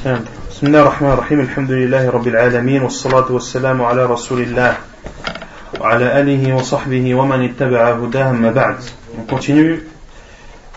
[0.00, 4.76] بسم الله الرحمن الرحيم الحمد لله رب العالمين والصلاة والسلام على رسول الله
[5.80, 8.76] وعلى آله وصحبه ومن اتبع هداه ما بعد
[9.18, 9.84] On continue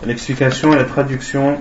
[0.06, 1.58] l'explication et la traduction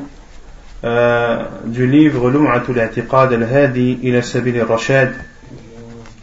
[0.82, 5.12] euh, du livre Lum'atul I'tiqad al-Hadi ila Sabil al-Rashad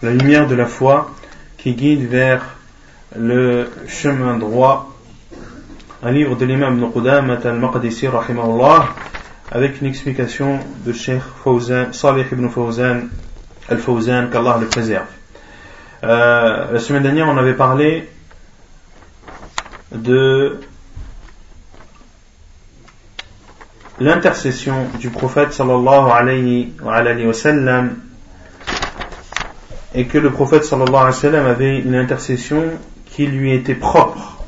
[0.04, 1.10] La lumière de la foi
[1.58, 2.44] qui guide vers
[3.16, 4.94] le chemin droit
[6.04, 8.90] un livre de l'imam Ibn Qudamah al-Maqdisi rahimahullah
[9.52, 13.10] avec une explication de Cheikh Fawzan, Salih ibn Fawzan
[13.68, 15.08] al-Fawzan, qu'Allah le préserve.
[16.04, 18.08] Euh, la semaine dernière, on avait parlé
[19.92, 20.60] de
[24.00, 27.98] l'intercession du prophète sallallahu alayhi wa, sallam
[29.94, 32.64] et que le prophète sallallahu alayhi wa sallam avait une intercession
[33.08, 34.39] qui lui était propre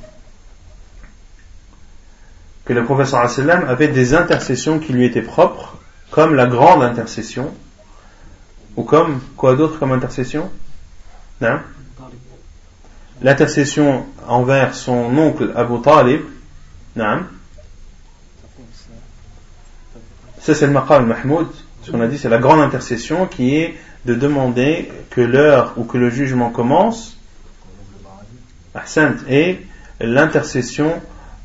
[2.71, 5.75] que le professeur sallam avait des intercessions qui lui étaient propres,
[6.09, 7.53] comme la grande intercession,
[8.77, 10.49] ou comme quoi d'autre comme intercession?
[13.21, 16.21] L'intercession envers son oncle Abu Talib,
[16.95, 17.25] ça
[20.39, 21.47] c'est le maqam mahmoud,
[21.83, 25.83] ce qu'on a dit c'est la grande intercession qui est de demander que l'heure ou
[25.83, 27.17] que le jugement commence,
[29.27, 29.59] et
[29.99, 31.01] l'intercession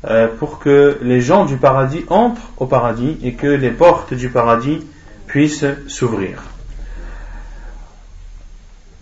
[0.09, 4.29] euh, pour que les gens du paradis entrent au paradis et que les portes du
[4.29, 4.79] paradis
[5.27, 6.43] puissent s'ouvrir.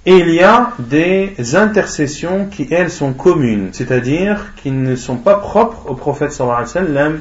[0.08, 5.36] Et il y a des intercessions qui, elles, sont communes, c'est-à-dire qui ne sont pas
[5.36, 7.20] propres au prophète sallallahu alayhi wa sallam,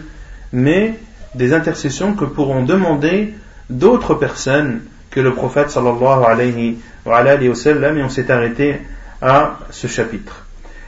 [0.53, 0.95] mais
[1.35, 3.35] des intercessions que pourront demander
[3.71, 8.81] d'autres personnes que le prophète sallallahu alayhi wa sallam, et on s'est arrêté
[9.21, 10.44] à ce chapitre.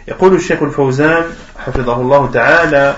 [0.09, 1.23] يقول الشيخ الفوزان
[1.59, 2.97] حفظه الله تعالى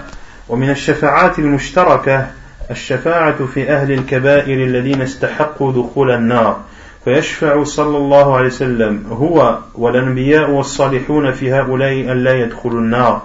[0.49, 2.27] ومن الشفاعات المشتركة
[2.71, 6.61] الشفاعة في أهل الكبائر الذين استحقوا دخول النار.
[7.05, 13.23] فيشفع صلى الله عليه وسلم هو والأنبياء والصالحون في هؤلاء أن لا يدخلوا النار.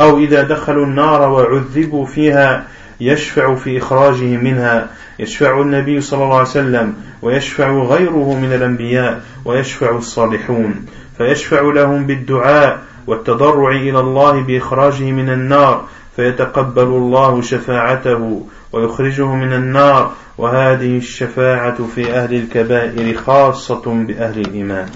[0.00, 2.66] أو إذا دخلوا النار وعذبوا فيها
[3.00, 4.88] يشفع في إخراجهم منها.
[5.18, 10.86] يشفع النبي صلى الله عليه وسلم ويشفع غيره من الأنبياء ويشفع الصالحون.
[11.18, 20.13] فيشفع لهم بالدعاء والتضرع إلى الله بإخراجه من النار فيتقبل الله شفاعته ويخرجه من النار
[20.37, 24.89] وهذه الشفاعة في أهل الكبائر خاصة بأهل الإيمان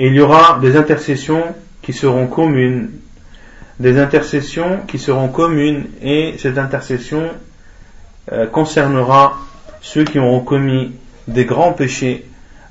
[0.00, 1.42] Il y aura des intercessions
[1.82, 2.90] qui seront communes,
[3.80, 7.30] des intercessions qui seront communes et cette intercession
[8.30, 9.38] euh, concernera
[9.80, 10.92] ceux qui auront commis
[11.26, 12.26] des grands péchés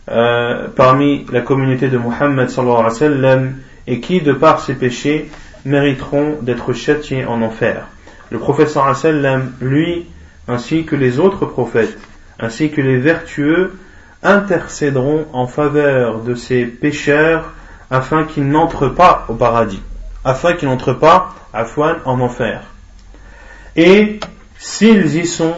[0.10, 3.56] euh, parmi la communauté de Muhammad sallallahu alayhi wa sallam
[3.87, 5.31] et qui, de par ses péchés,
[5.65, 7.87] mériteront d'être châtiés en enfer.
[8.31, 10.07] Le prophète sallam, lui,
[10.49, 11.99] ainsi que les autres prophètes,
[12.39, 13.79] ainsi que les vertueux,
[14.23, 17.53] intercéderont en faveur de ces pécheurs
[17.91, 19.83] afin qu'ils n'entrent pas au paradis,
[20.25, 22.63] afin qu'ils n'entrent pas à Fouane en enfer.
[23.77, 24.21] Et
[24.59, 25.57] s'ils y sont,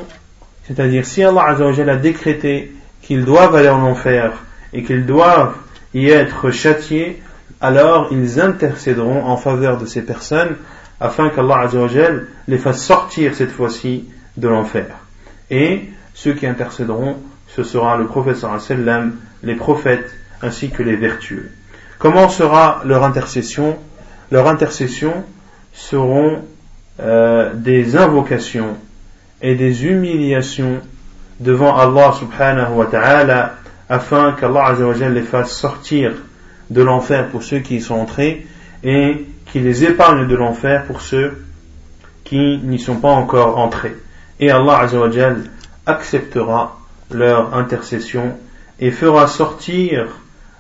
[0.67, 4.33] c'est-à-dire si Allah a décrété qu'ils doivent aller en enfer
[4.73, 5.55] et qu'ils doivent
[5.93, 7.23] y être châtiés,
[7.61, 10.57] alors ils intercéderont en faveur de ces personnes
[11.01, 11.69] afin qu'Allah
[12.49, 14.87] les fasse sortir cette fois-ci de l'enfer.
[15.51, 17.17] Et ceux qui intercéderont,
[17.49, 18.45] ce sera le prophète
[19.43, 20.11] les prophètes
[20.43, 21.51] ainsi que les vertueux.
[21.99, 23.77] Comment sera leur intercession?
[24.31, 25.25] Leur intercession
[25.73, 26.43] seront
[27.01, 28.77] euh, des invocations
[29.43, 30.81] et des humiliations
[31.41, 33.55] devant Allah subhanahu wa ta'ala
[33.89, 34.75] afin qu'Allah
[35.11, 36.13] les fasse sortir
[36.71, 38.47] de l'enfer pour ceux qui y sont entrés
[38.83, 41.45] et qui les épargne de l'enfer pour ceux
[42.25, 43.97] qui n'y sont pas encore entrés.
[44.41, 45.45] Et Allah Azzawajal
[45.87, 46.81] acceptera
[47.11, 48.37] leur intercession
[48.81, 50.09] et fera sortir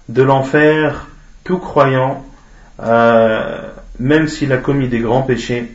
[0.08, 1.06] de l'enfer
[1.42, 2.24] tout croyant,
[2.80, 5.72] euh, même s'il a commis des grands péchés.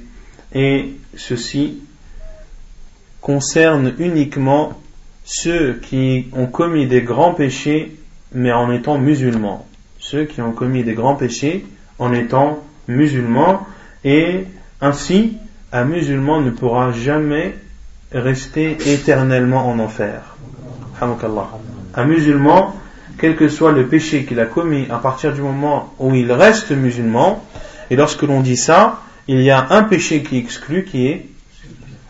[0.54, 1.82] Et ceci
[3.22, 4.80] concerne uniquement
[5.24, 7.96] ceux qui ont commis des grands péchés
[8.32, 9.69] mais en étant musulmans
[10.10, 11.66] ceux qui ont commis des grands péchés
[12.00, 13.68] en étant musulmans
[14.04, 14.46] et
[14.82, 15.38] ainsi
[15.72, 17.54] un musulman ne pourra jamais
[18.12, 20.36] rester éternellement en enfer.
[21.96, 22.76] Un musulman,
[23.20, 26.72] quel que soit le péché qu'il a commis à partir du moment où il reste
[26.72, 27.44] musulman,
[27.92, 31.28] et lorsque l'on dit ça, il y a un péché qui exclut qui est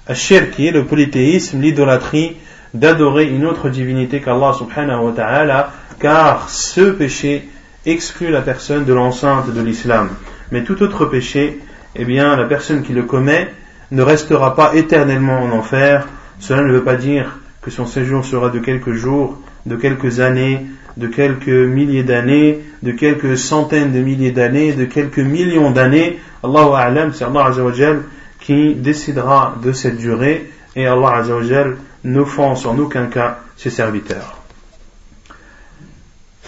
[0.08, 2.38] Ashir, qui est le polythéisme, l'idolâtrie,
[2.74, 7.50] d'adorer une autre divinité qu'Allah subhanahu wa ta'ala, car ce péché
[7.92, 10.10] exclut la personne de l'enceinte de l'islam.
[10.52, 11.60] Mais tout autre péché,
[11.96, 13.50] eh bien, la personne qui le commet
[13.92, 16.08] ne restera pas éternellement en enfer.
[16.40, 20.66] Cela ne veut pas dire que son séjour sera de quelques jours, de quelques années,
[20.98, 26.20] de quelques milliers d'années, de quelques centaines de milliers d'années, de quelques millions d'années.
[26.44, 28.04] Allahu A'lam, c'est Allah Azzawajal
[28.40, 34.39] qui décidera de cette durée et Allah Azzawajal n'offense en aucun cas ses serviteurs.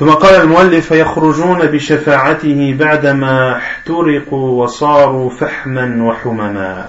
[0.01, 6.89] ثم قال المؤلف فيخرجون بشفاعته بعدما احترقوا وصاروا فحما وحمما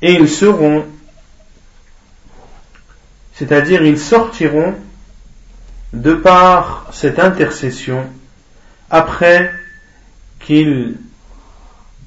[0.00, 0.86] et ils seront
[3.34, 4.74] c'est-à-dire ils sortiront
[5.92, 8.06] de par cette intercession
[8.90, 9.52] après
[10.40, 10.96] qu'ils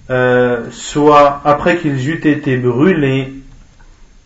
[0.10, 3.34] euh, soient après qu'ils eussent été brûlés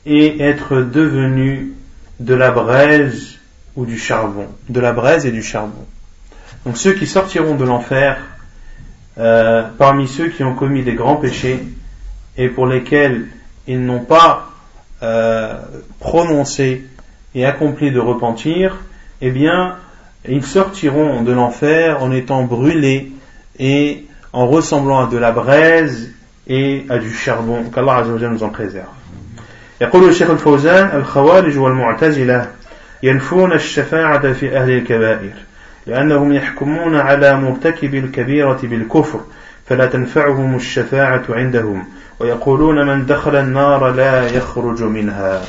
[0.06, 1.72] et être devenus
[2.20, 3.36] de la braise
[3.76, 5.86] ou du charbon, de la braise et du charbon.
[6.66, 8.18] Donc ceux qui sortiront de l'enfer,
[9.18, 11.64] euh, parmi ceux qui ont commis des grands péchés
[12.38, 13.28] et pour lesquels
[13.68, 14.50] ils n'ont pas
[15.04, 15.56] euh,
[16.00, 16.86] prononcé
[17.34, 18.78] et accompli de repentir,
[19.22, 19.78] eh bien,
[20.28, 23.12] ils sortiront de l'enfer en étant brûlés
[23.60, 26.12] et en ressemblant à de la braise
[26.48, 27.64] et à du charbon.
[27.74, 28.88] Qu'Allah nous en préserve.
[29.82, 32.48] يقول الشيخ الفوزان الخوارج والمعتزلة
[33.03, 35.33] ينفون الشفاعة في أهل الكبائر
[35.87, 39.21] لأنهم يحكمون على مرتكب الكبيرة بالكفر
[39.67, 41.85] فلا تنفعهم الشفاعة عندهم
[42.21, 45.43] ويقولون من دخل النار لا يخرج منها.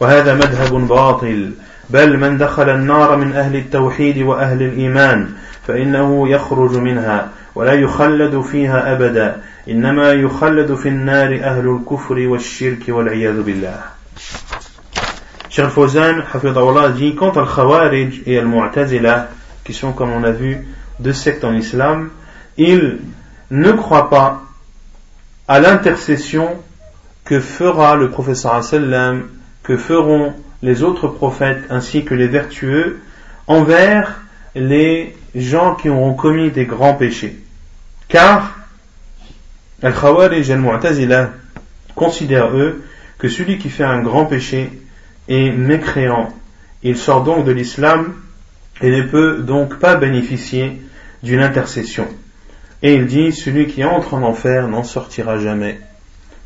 [0.00, 1.52] وهذا مذهب باطل
[1.90, 5.28] بل من دخل النار من أهل التوحيد وأهل الإيمان
[5.66, 13.42] فإنه يخرج منها ولا يخلد فيها أبدا إنما يخلد في النار أهل الكفر والشرك والعياذ
[13.42, 13.80] بالله.
[15.50, 16.22] Cheikh Fawzan,
[16.96, 19.30] dit quant al Khawarij et al Mu'tazila,
[19.64, 20.64] qui sont, comme on a vu,
[21.00, 22.10] deux sectes en islam,
[22.56, 22.98] ils
[23.50, 24.42] ne croient pas
[25.48, 26.56] à l'intercession
[27.24, 29.26] que fera le professeur sallam,
[29.64, 33.00] que feront les autres prophètes ainsi que les vertueux
[33.48, 34.20] envers
[34.54, 37.42] les gens qui auront commis des grands péchés.
[38.06, 38.56] Car
[39.82, 41.30] Al-Khawarij et Al-Mu'tazila
[41.96, 42.84] considèrent eux
[43.18, 44.79] que celui qui fait un grand péché
[45.30, 46.28] est mécréant.
[46.82, 48.14] Il sort donc de l'islam
[48.82, 50.82] et ne peut donc pas bénéficier
[51.22, 52.06] d'une intercession.
[52.82, 55.80] Et il dit, celui qui entre en enfer n'en sortira jamais.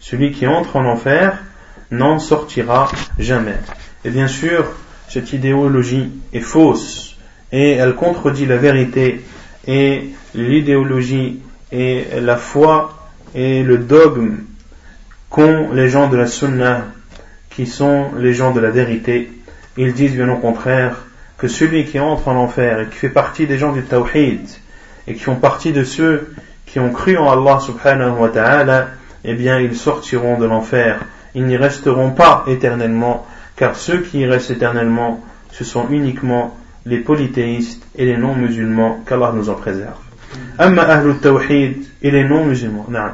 [0.00, 1.42] Celui qui entre en enfer
[1.90, 3.56] n'en sortira jamais.
[4.04, 4.66] Et bien sûr,
[5.08, 7.16] cette idéologie est fausse
[7.52, 9.24] et elle contredit la vérité
[9.66, 11.40] et l'idéologie
[11.70, 14.38] et la foi et le dogme
[15.30, 16.86] qu'ont les gens de la sunna
[17.53, 19.31] qui sont les gens de la vérité.
[19.77, 21.05] Ils disent bien au contraire
[21.37, 24.47] que celui qui entre en enfer et qui fait partie des gens du tawhid
[25.07, 26.33] et qui font partie de ceux
[26.65, 28.89] qui ont cru en Allah subhanahu wa ta'ala,
[29.23, 30.99] eh bien ils sortiront de l'enfer.
[31.33, 33.25] Ils n'y resteront pas éternellement,
[33.55, 36.55] car ceux qui y restent éternellement, ce sont uniquement
[36.85, 39.97] les polythéistes et les non-musulmans, qu'Allah nous en préserve.
[40.59, 43.11] أما أهل التوحيد et les non-musulmans نعم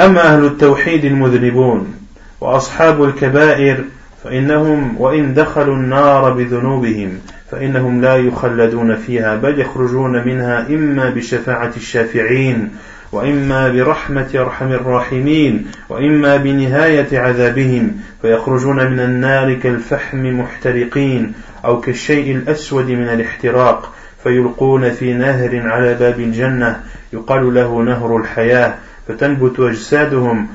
[0.00, 1.94] أما أهل التوحيد المذنبون
[2.41, 3.83] وأصحاب الكبائر
[4.23, 7.19] فإنهم وإن دخلوا النار بذنوبهم
[7.51, 12.69] فإنهم لا يخلدون فيها بل يخرجون منها إما بشفاعة الشافعين
[13.11, 17.91] وإما برحمة أرحم الراحمين وإما بنهاية عذابهم
[18.21, 21.33] فيخرجون من النار كالفحم محترقين
[21.65, 23.93] أو كالشيء الأسود من الاحتراق
[24.23, 26.83] فيلقون في نهر على باب الجنة
[27.13, 28.75] يقال له نهر الحياة
[29.07, 30.47] فتنبت أجسادهم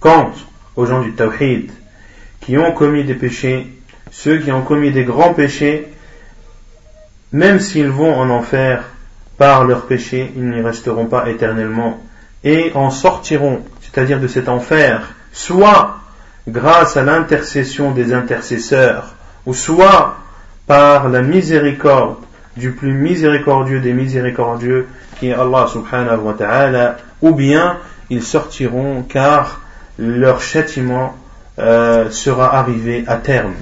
[0.00, 0.32] Quant
[0.76, 1.70] aux gens du Tawhid
[2.40, 3.66] qui ont commis des péchés,
[4.10, 5.88] ceux qui ont commis des grands péchés,
[7.32, 8.84] même s'ils vont en enfer
[9.38, 12.02] par leurs péchés, ils n'y resteront pas éternellement
[12.42, 15.98] et en sortiront, c'est-à-dire de cet enfer, soit
[16.46, 19.14] grâce à l'intercession des intercesseurs,
[19.46, 20.18] ou soit
[20.66, 22.23] par la miséricorde
[22.56, 24.86] du plus miséricordieux des miséricordieux,
[25.18, 27.78] qui est Allah subhanahu wa ta'ala, ou bien
[28.10, 29.60] ils sortiront car
[29.98, 31.16] leur châtiment
[31.58, 33.54] euh, sera arrivé à terme,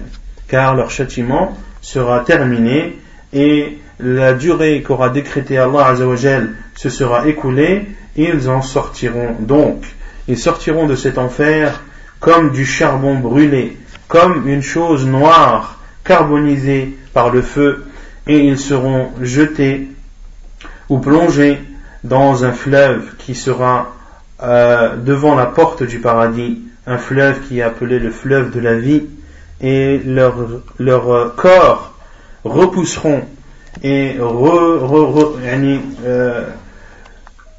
[0.48, 2.98] car leur châtiment sera terminé
[3.32, 9.84] et la durée qu'aura décrété Allah Azzawajal se sera écoulée, ils en sortiront donc.
[10.28, 11.82] Ils sortiront de cet enfer
[12.20, 13.76] comme du charbon brûlé,
[14.08, 17.86] comme une chose noire carbonisée par le feu,
[18.26, 19.88] et ils seront jetés
[20.88, 21.60] ou plongés
[22.04, 23.94] dans un fleuve qui sera
[24.42, 28.74] euh, devant la porte du paradis, un fleuve qui est appelé le fleuve de la
[28.74, 29.04] vie,
[29.60, 31.94] et leurs leur corps
[32.44, 33.22] repousseront
[33.82, 34.78] et euh,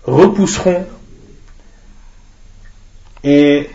[0.06, 0.86] repousseront
[3.24, 3.70] et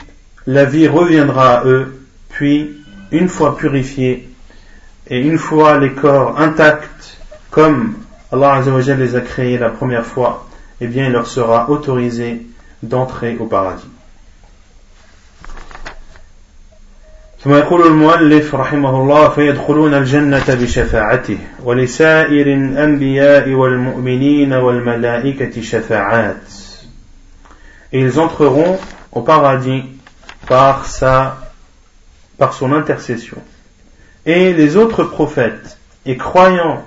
[0.47, 2.77] la vie reviendra à eux, puis,
[3.11, 4.28] une fois purifiés,
[5.08, 7.18] et une fois les corps intacts,
[7.52, 7.96] comme
[8.32, 8.62] Allah
[8.98, 10.48] les a créés la première fois,
[10.82, 12.42] eh bien il leur sera autorisé
[12.82, 13.90] d'entrer au paradis.
[17.44, 26.52] ثم يقول المؤلف رحمه الله فيدخلون الجنة بشفاعته ولسائر الأنبياء والمؤمنين والملائكة شفاعات
[27.92, 28.80] Et ils entreront
[29.12, 29.84] au paradis
[30.48, 31.38] par sa
[32.38, 33.38] par son intercession.
[34.28, 36.84] Et les autres prophètes et croyants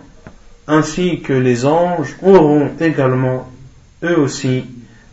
[0.69, 3.51] ainsi que les anges auront également
[4.03, 4.65] eux aussi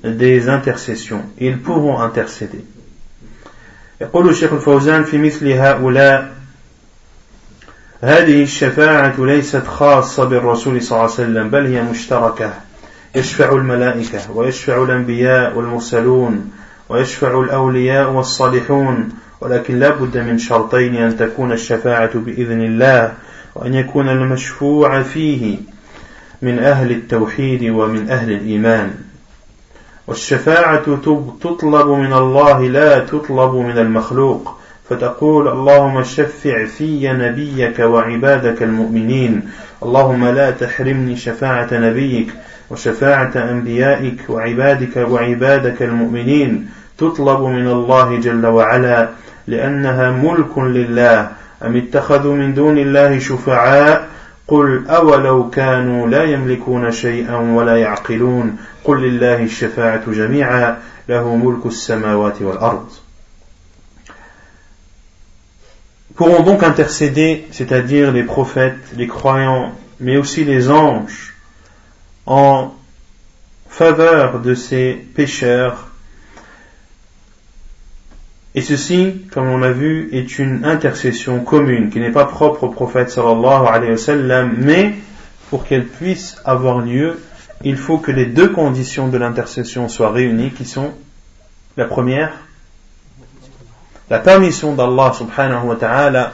[0.03, 1.23] des intercessions.
[1.39, 2.65] Ils pourront intercéder.
[4.01, 6.33] يقول الشيخ الفوزان في مثل هؤلاء
[8.01, 12.53] هذه الشفاعة ليست خاصة بالرسول صلى الله عليه وسلم بل هي مشتركة
[13.15, 16.51] يشفع الملائكة ويشفع الأنبياء والمرسلون
[16.89, 19.09] ويشفع الأولياء والصالحون
[19.40, 23.12] ولكن لا بد من شرطين أن تكون الشفاعة بإذن الله
[23.54, 25.56] وأن يكون المشفوع فيه
[26.42, 28.90] من أهل التوحيد ومن أهل الإيمان.
[30.06, 30.98] والشفاعة
[31.40, 34.58] تطلب من الله لا تطلب من المخلوق.
[34.90, 39.50] فتقول اللهم شفع في نبيك وعبادك المؤمنين.
[39.82, 42.32] اللهم لا تحرمني شفاعة نبيك
[42.70, 46.68] وشفاعة أنبيائك وعبادك وعبادك المؤمنين.
[46.98, 49.08] تطلب من الله جل وعلا
[49.47, 51.31] لأنها ملك لله
[51.63, 54.09] أم اتخذوا من دون الله شفعاء
[54.47, 60.77] قل أولو كانوا لا يملكون شيئا ولا يعقلون قل لله الشفاعة جميعا
[61.09, 62.89] له ملك السماوات والأرض
[66.15, 71.33] pourront donc intercéder, c'est-à-dire les prophètes, les croyants, mais aussi les anges,
[72.25, 72.71] en
[73.67, 75.86] faveur de ces pécheurs
[78.58, 82.68] et ceci, comme on l'a vu, est une intercession commune qui n'est pas propre au
[82.70, 84.94] prophète sallallahu alayhi wa mais
[85.48, 87.22] pour qu'elle puisse avoir lieu,
[87.62, 90.90] il faut que les deux conditions de l'intercession soient réunies, qui sont
[91.76, 92.32] la première,
[94.10, 96.32] la permission d'Allah subhanahu wa ta'ala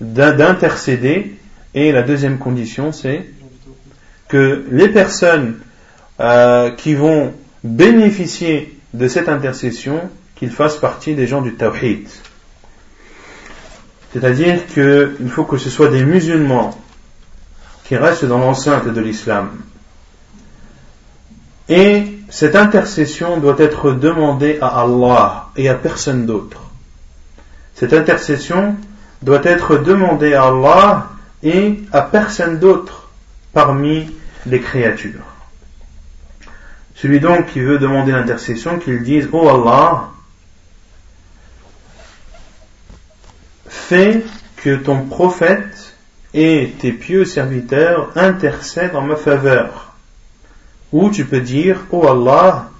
[0.00, 1.36] d'intercéder,
[1.74, 3.26] et la deuxième condition, c'est
[4.28, 5.58] que les personnes
[6.20, 10.08] euh, qui vont bénéficier de cette intercession
[10.44, 12.06] qu'il fasse partie des gens du Tawhid.
[14.12, 16.78] C'est-à-dire qu'il faut que ce soit des musulmans
[17.84, 19.52] qui restent dans l'enceinte de l'islam.
[21.70, 26.60] Et cette intercession doit être demandée à Allah et à personne d'autre.
[27.74, 28.76] Cette intercession
[29.22, 31.08] doit être demandée à Allah
[31.42, 33.08] et à personne d'autre
[33.54, 35.24] parmi les créatures.
[36.96, 40.10] Celui donc qui veut demander l'intercession, qu'il dise, Oh Allah,
[43.84, 44.24] fais
[44.56, 45.94] que ton prophète
[46.32, 49.94] et tes pieux serviteurs intercèdent en ma faveur.
[50.92, 52.70] Ou tu peux dire, Ô Allah,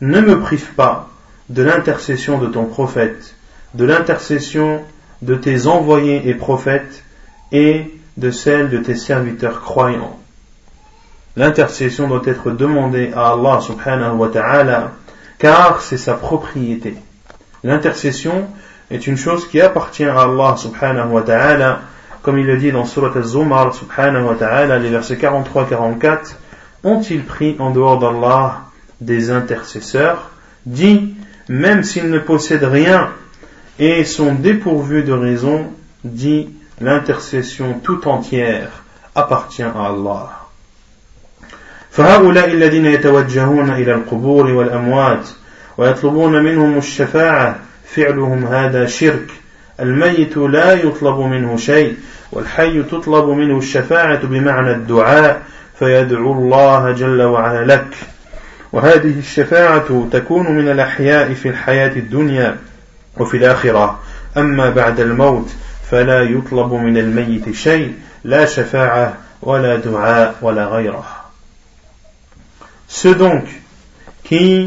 [0.00, 1.10] ne me prive pas
[1.50, 3.34] de l'intercession de ton prophète,
[3.74, 4.82] de l'intercession
[5.22, 7.04] de tes envoyés et prophètes,
[7.52, 10.18] et de celle de tes serviteurs croyants.
[11.36, 14.92] L'intercession doit être demandée à Allah subhanahu wa ta'ala,
[15.38, 16.94] car c'est sa propriété.
[17.62, 18.48] L'intercession
[18.89, 21.81] est une chose qui appartient à Allah subhanahu wa ta'ala,
[22.21, 26.35] comme il le dit dans Surat al-Zumar subhanahu wa ta'ala, les versets 43-44,
[26.83, 28.61] ont-ils pris en dehors d'Allah
[28.99, 30.31] des intercesseurs
[30.65, 31.15] Dit,
[31.49, 33.09] même s'ils ne possèdent rien
[33.79, 35.67] et sont dépourvus de raison,
[36.03, 36.49] dit,
[36.79, 38.83] l'intercession tout entière
[39.15, 40.37] appartient à Allah.
[41.91, 45.29] فهؤلاء الذين يتوجهون إلى القبور والأموات
[45.77, 47.59] ويطلبون منهم الشفاعة
[47.94, 49.30] فعلهم هذا شرك.
[49.80, 51.96] الميت لا يطلب منه شيء
[52.32, 55.42] والحي تطلب منه الشفاعة بمعنى الدعاء
[55.78, 57.94] فيدعو الله جل وعلا لك.
[58.72, 62.56] وهذه الشفاعة تكون من الأحياء في الحياة الدنيا
[63.16, 64.00] وفي الآخرة.
[64.36, 65.50] أما بعد الموت
[65.90, 71.04] فلا يطلب من الميت شيء لا شفاعة ولا دعاء ولا غيره.
[72.88, 73.44] Ceux donc
[74.24, 74.66] qui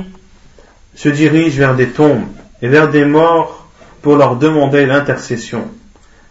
[0.96, 2.28] se dirigent vers des tombes
[2.62, 3.68] et vers des morts
[4.02, 5.70] pour leur demander l'intercession.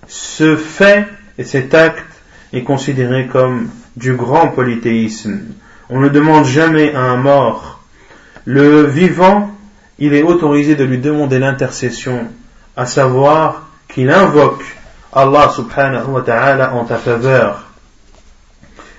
[0.06, 1.06] Ce fait
[1.38, 2.04] et cet acte
[2.52, 5.40] est considéré comme du grand polythéisme.
[5.90, 7.80] On ne demande jamais à un mort.
[8.44, 9.50] Le vivant,
[9.98, 12.28] il est autorisé de lui demander l'intercession,
[12.76, 14.64] à savoir qu'il invoque
[15.12, 17.64] Allah subhanahu wa ta'ala en ta faveur.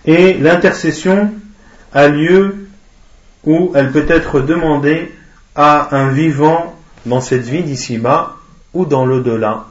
[0.06, 1.32] Et l'intercession
[1.94, 2.68] a lieu
[3.46, 5.12] où elle peut être demandée
[5.56, 8.36] à un vivant dans cette vie d'ici-bas
[8.74, 9.66] ou dans l'au-delà.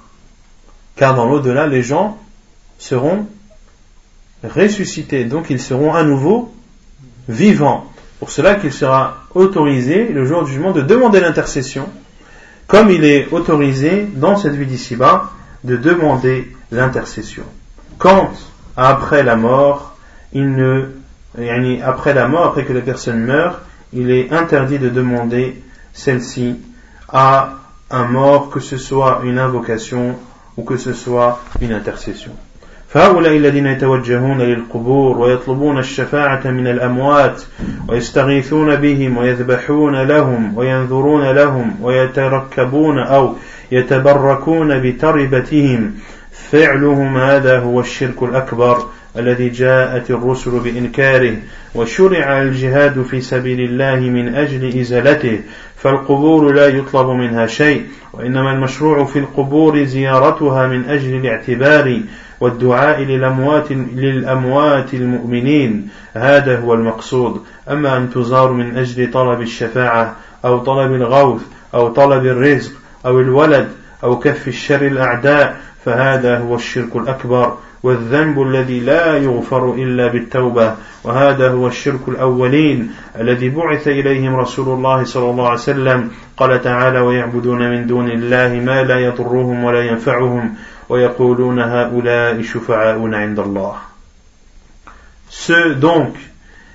[0.97, 2.18] Car dans l'au-delà, les gens
[2.78, 3.26] seront
[4.42, 6.52] ressuscités, donc ils seront à nouveau
[7.28, 7.90] vivants.
[8.18, 11.88] Pour cela qu'il sera autorisé le jour du jugement de demander l'intercession,
[12.66, 15.30] comme il est autorisé dans cette vie d'ici-bas
[15.64, 17.44] de demander l'intercession.
[17.99, 18.30] Quand
[18.76, 19.97] après la mort,
[20.32, 20.88] il ne,
[21.85, 23.61] après la mort, après que la personne meurt,
[23.92, 26.56] il est interdit de demander celle-ci
[27.10, 27.50] à
[27.91, 30.15] un mort, que ce soit une invocation
[30.57, 32.31] ou que ce soit une intercession.
[32.93, 37.41] فهؤلاء الذين يتوجهون للقبور ويطلبون الشفاعة من الأموات
[37.88, 43.36] ويستغيثون بهم ويذبحون لهم وينذرون لهم ويتركبون أو
[43.72, 45.91] يتبركون بتربتهم
[46.31, 48.88] فعلهم هذا هو الشرك الأكبر
[49.18, 51.37] الذي جاءت الرسل بإنكاره
[51.75, 55.40] وشرع الجهاد في سبيل الله من أجل إزالته
[55.76, 62.00] فالقبور لا يطلب منها شيء وإنما المشروع في القبور زيارتها من أجل الاعتبار
[62.40, 65.88] والدعاء للأموات, للأموات المؤمنين.
[66.14, 67.42] هذا هو المقصود.
[67.70, 71.42] أما أن تزار من أجل طلب الشفاعة أو طلب الغوث
[71.75, 72.72] أو طلب الرزق
[73.06, 73.68] أو الولد
[74.04, 81.50] أو كف الشر الأعداء فهذا هو الشرك الأكبر والذنب الذي لا يغفر إلا بالتوبة وهذا
[81.50, 87.70] هو الشرك الأولين الذي بعث إليهم رسول الله صلى الله عليه وسلم قال تعالى ويعبدون
[87.70, 90.54] من دون الله ما لا يضرهم ولا ينفعهم
[90.88, 93.75] ويقولون هؤلاء شفعاؤنا عند الله.
[95.30, 96.14] Ceux donc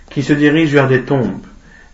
[0.09, 1.41] qui se dirigent vers des tombes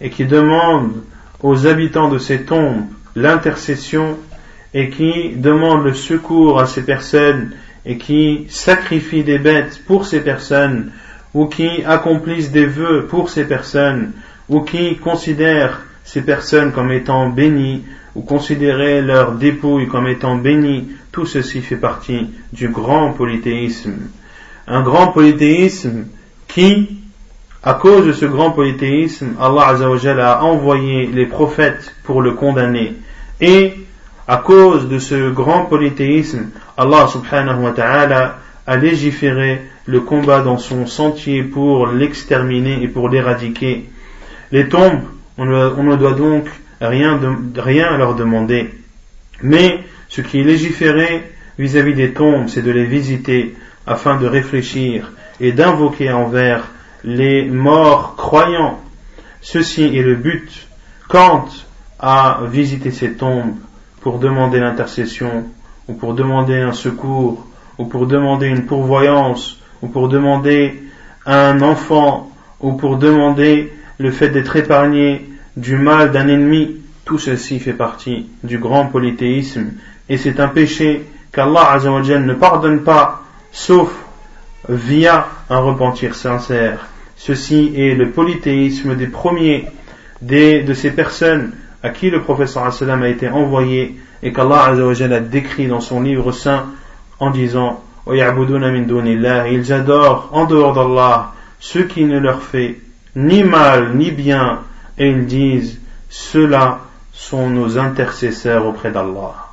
[0.02, 1.04] et qui demandent
[1.42, 2.86] aux habitants de ces tombes
[3.16, 4.18] l'intercession
[4.74, 7.52] et qui demandent le secours à ces personnes
[7.86, 10.92] et qui sacrifient des bêtes pour ces personnes
[11.34, 14.12] ou qui accomplissent des vœux pour ces personnes
[14.48, 17.84] ou qui considèrent ces personnes comme étant bénies
[18.16, 24.10] ou considérer leur dépouille comme étant bénies, tout ceci fait partie du grand polythéisme.
[24.68, 26.06] Un grand polythéisme
[26.48, 27.00] qui,
[27.64, 32.94] à cause de ce grand polythéisme, Allah a envoyé les prophètes pour le condamner.
[33.42, 33.76] Et
[34.30, 38.38] à cause de ce grand polythéisme, Allah subhanahu wa ta'ala
[38.68, 43.90] a légiféré le combat dans son sentier pour l'exterminer et pour l'éradiquer.
[44.52, 45.02] Les tombes,
[45.40, 46.46] on ne, doit donc
[46.80, 47.18] rien,
[47.98, 48.70] leur demander.
[49.42, 53.56] Mais ce qui est légiféré vis-à-vis des tombes, c'est de les visiter
[53.88, 56.66] afin de réfléchir et d'invoquer envers
[57.04, 58.80] les morts croyants.
[59.42, 60.68] Ceci est le but.
[61.08, 61.48] Quant
[62.00, 63.56] à visiter ces tombes,
[64.02, 65.46] pour demander l'intercession,
[65.88, 67.46] ou pour demander un secours,
[67.78, 70.84] ou pour demander une pourvoyance, ou pour demander
[71.26, 75.26] un enfant, ou pour demander le fait d'être épargné
[75.58, 79.72] du mal d'un ennemi, tout ceci fait partie du grand polythéisme,
[80.10, 83.92] et c'est un péché qu'Allah ne pardonne pas, sauf
[84.68, 86.88] via un repentir sincère.
[87.16, 89.68] Ceci est le polythéisme des premiers,
[90.22, 95.67] des, de ces personnes à qui le professeur a été envoyé et qu'Allah a décrit
[95.67, 96.67] dans son livre saint
[97.21, 102.81] en disant ils adorent en dehors d'Allah ce qui ne leur fait
[103.17, 104.61] ni mal ni bien
[104.99, 106.81] et ils disent ceux-là
[107.13, 109.45] sont nos intercesseurs auprès d'Allah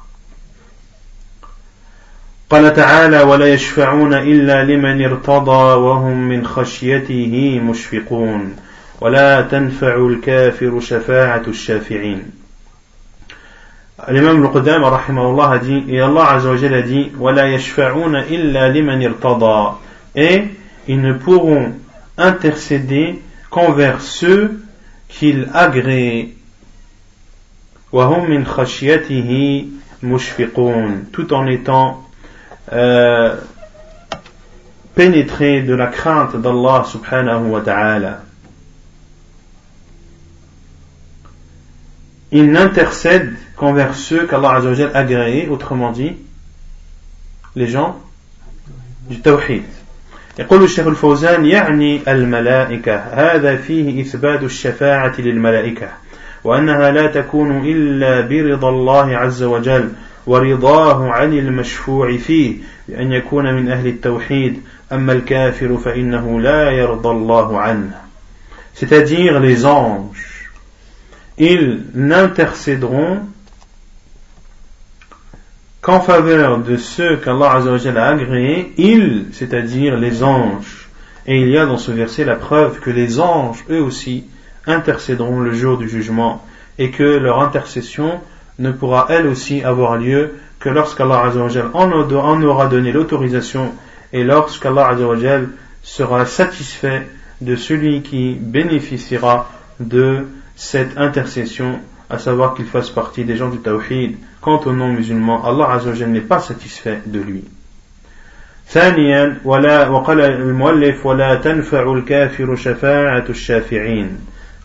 [2.52, 8.56] قال تعالى ولا يشفعون إلا لمن ارتضى وهم من خشيته مشفقون
[9.01, 12.23] ولا تنفع الكافر شفاعة الشافعين
[14.09, 19.77] L'imam al-Qudam a dit et Allah Azzawajal a dit ولا يشفعون إلا لمن ارتضى
[20.15, 20.45] et
[20.87, 21.73] ils ne pourront
[22.19, 24.61] intercéder qu'envers ceux
[25.09, 26.35] qu'il agrée
[27.93, 29.65] وهم من خشيته
[30.03, 32.05] مشفقون tout en étant
[32.73, 33.35] euh,
[34.95, 38.26] pénétrés de la crainte d'Allah subhanahu wa ta'ala
[42.32, 46.16] il n'intercède qu'envers ceux qu'Allah Azzawajal a agréés, autrement dit,
[47.56, 48.00] les gens
[49.10, 49.64] du tawhid.
[50.40, 55.90] يقول الشيخ الفوزان يعني الملائكة هذا فيه إثبات الشفاعة للملائكة
[56.44, 59.90] وأنها لا تكون إلا برضا الله عز وجل
[60.28, 62.56] ورضاه عن المشفوع فيه
[62.88, 67.92] بأن يكون من أهل التوحيد أما الكافر فإنه لا يرضى الله عنه
[68.74, 70.35] c'est-à-dire les anges
[71.39, 73.21] ils n'intercéderont
[75.81, 80.89] qu'en faveur de ceux qu'Allah a agréés, ils, c'est-à-dire les anges.
[81.27, 84.25] Et il y a dans ce verset la preuve que les anges, eux aussi,
[84.67, 86.45] intercéderont le jour du jugement
[86.79, 88.21] et que leur intercession
[88.59, 93.73] ne pourra elle aussi avoir lieu que lorsqu'Allah en aura donné l'autorisation
[94.13, 94.97] et lorsqu'Allah
[95.83, 97.07] sera satisfait
[97.41, 103.60] de celui qui bénéficiera de cette intercession, à savoir qu'il fasse partie des gens du
[103.60, 104.18] Tawhid.
[104.42, 107.44] Quant au non-musulman, Allah n'est pas satisfait de lui.
[108.72, 114.18] ثانيا ولا وقال المؤلف ولا تنفع الكافر شفاعة الشافعين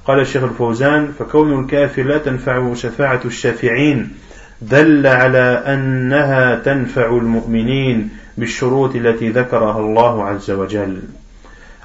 [0.06, 4.10] قال الشيخ الفوزان فكون الكافر لا تنفعه شفاعة الشافعين
[4.62, 11.02] دل على أنها تنفع المؤمنين بالشروط التي ذكرها الله عز وجل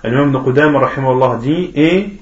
[0.03, 2.13] L'imam de Qudam Allah dit et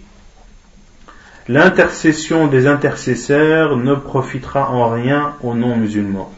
[1.49, 6.33] l'intercession des intercesseurs ne profitera en rien aux non-musulmans.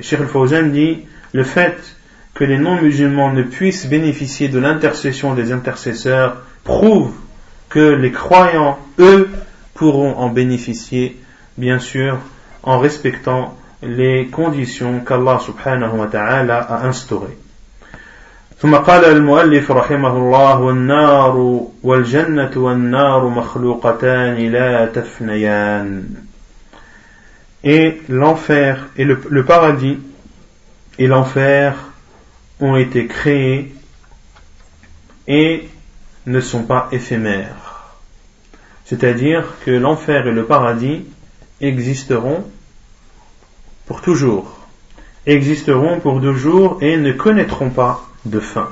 [0.00, 1.76] Cheikh al-Fawzan dit le fait
[2.34, 7.12] que les non-musulmans ne puissent bénéficier de l'intercession des intercesseurs prouve
[7.68, 9.28] que les croyants, eux,
[9.74, 11.20] pourront en bénéficier,
[11.58, 12.18] bien sûr,
[12.62, 17.36] en respectant les conditions qu'Allah subhanahu wa ta'ala a instaurées.
[18.61, 26.03] ثم قال المؤلف رحمه الله والنار والجنة والنار مخلوقتان لا تفنيان
[27.63, 29.99] Et l'enfer et le, le paradis
[30.99, 31.75] et l'enfer
[32.59, 33.73] ont été créés
[35.27, 35.67] et
[36.27, 37.95] ne sont pas éphémères.
[38.85, 41.05] C'est-à-dire que l'enfer et le paradis
[41.61, 42.43] existeront
[43.85, 44.59] pour toujours.
[45.25, 48.68] Existeront pour toujours et ne connaîtront pas de fin.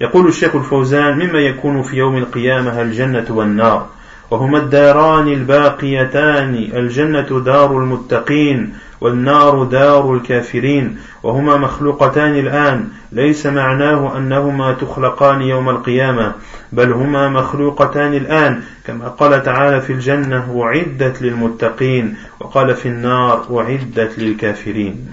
[0.00, 3.86] يقول الشيخ الفوزان مما يكون في يوم القيامة الجنة والنار
[4.30, 14.72] وهما الداران الباقيتان الجنة دار المتقين والنار دار الكافرين وهما مخلوقتان الآن ليس معناه أنهما
[14.72, 16.32] تخلقان يوم القيامة
[16.72, 24.18] بل هما مخلوقتان الآن كما قال تعالى في الجنة وعدت للمتقين وقال في النار وعدت
[24.18, 25.06] للكافرين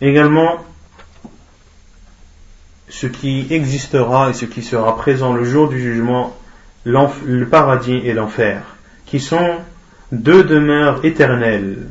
[0.00, 0.67] Également,
[2.90, 6.36] ce qui existera et ce qui sera présent le jour du jugement,
[6.84, 8.62] le paradis et l'enfer,
[9.06, 9.56] qui sont
[10.12, 11.88] deux demeures éternelles.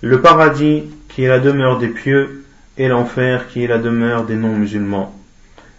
[0.00, 2.44] Le paradis qui est la demeure des pieux
[2.78, 5.14] et l'enfer qui est la demeure des non-musulmans.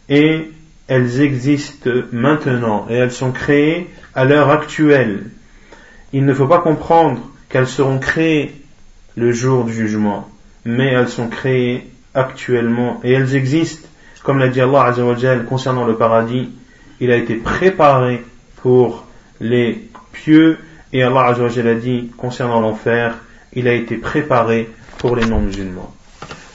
[0.09, 0.51] Et
[0.87, 5.25] elles existent maintenant et elles sont créées à l'heure actuelle.
[6.11, 8.53] Il ne faut pas comprendre qu'elles seront créées
[9.15, 10.29] le jour du jugement,
[10.65, 13.87] mais elles sont créées actuellement et elles existent
[14.22, 16.50] comme l'a dit Allah Azzawajal concernant le paradis,
[17.00, 18.24] il a été préparé
[18.56, 19.06] pour
[19.40, 20.58] les pieux
[20.92, 23.14] et Allah Azzawajal a dit concernant l'enfer,
[23.52, 25.94] il a été préparé pour les non-musulmans.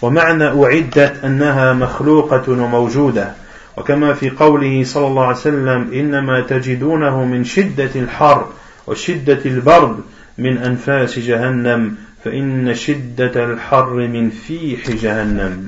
[0.04, 3.32] ومعنى أعدت أنها مخلوقة وموجودة
[3.78, 8.48] وكما في قوله صلى الله عليه وسلم إنما تجدونه من شدة الحر
[8.88, 10.00] وشدة البرد
[10.38, 15.68] من أنفاس جهنم فإن شدة الحر من فيح جهنم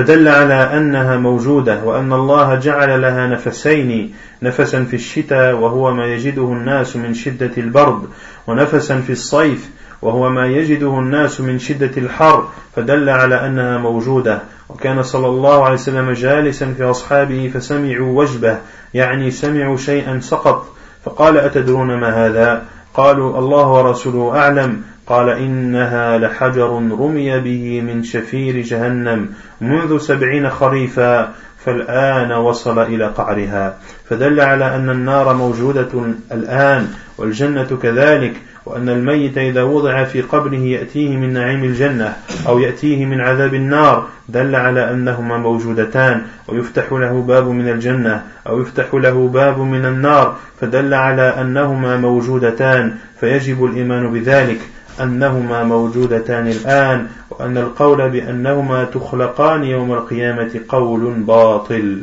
[0.00, 6.42] فدل على أنها موجودة وأن الله جعل لها نفسين نفسا في الشتاء وهو ما يجده
[6.42, 8.02] الناس من شدة البرد
[8.46, 9.70] ونفسا في الصيف
[10.02, 14.42] وهو ما يجده الناس من شدة الحر فدل على أنها موجودة.
[14.68, 18.58] وكان صلى الله عليه وسلم جالسا في أصحابه فسمعوا وجبه
[18.94, 20.66] يعني سمعوا شيئا سقط.
[21.04, 22.62] فقال أتدرون ما هذا؟
[22.94, 24.82] قالوا الله ورسوله أعلم.
[25.10, 26.68] قال إنها لحجر
[27.00, 29.28] رمي به من شفير جهنم
[29.60, 31.32] منذ سبعين خريفا
[31.64, 33.78] فالآن وصل إلى قعرها.
[34.08, 35.88] فدل على أن النار موجودة
[36.32, 38.32] الآن والجنة كذلك
[38.66, 42.16] وأن الميت إذا وضع في قبره يأتيه من نعيم الجنة
[42.48, 44.08] أو يأتيه من عذاب النار.
[44.28, 50.36] دل على أنهما موجودتان ويفتح له باب من الجنة أو يفتح له باب من النار.
[50.60, 54.60] فدل على أنهما موجودتان فيجب الإيمان بذلك.
[55.01, 62.01] أنهما موجودتان الآن وأن القول بأنهما تخلقان يوم القيامة قول باطل